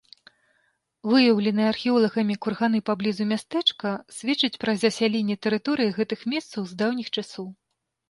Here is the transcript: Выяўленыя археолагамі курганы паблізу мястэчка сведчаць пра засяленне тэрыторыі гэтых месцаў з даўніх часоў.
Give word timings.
Выяўленыя 1.11 1.67
археолагамі 1.73 2.39
курганы 2.47 2.79
паблізу 2.89 3.29
мястэчка 3.35 3.89
сведчаць 4.19 4.53
пра 4.67 4.71
засяленне 4.87 5.35
тэрыторыі 5.47 5.97
гэтых 6.03 6.19
месцаў 6.37 6.61
з 6.75 6.81
даўніх 6.85 7.07
часоў. 7.17 7.47